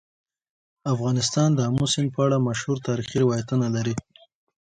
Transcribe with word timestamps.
افغانستان 0.93 1.49
د 1.53 1.59
آمو 1.69 1.85
سیند 1.93 2.09
په 2.15 2.21
اړه 2.25 2.45
مشهور 2.47 2.77
تاریخي 2.87 3.17
روایتونه 3.23 3.65
لري. 3.75 3.95